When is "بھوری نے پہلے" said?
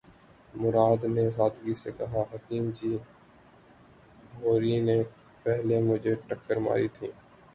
4.33-5.79